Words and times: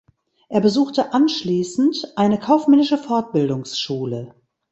Er 0.49 0.61
besuchte 0.61 1.13
anschließend 1.13 2.13
eine 2.15 2.39
kaufmännische 2.39 2.97
Fortbildungsschule. 2.97 4.33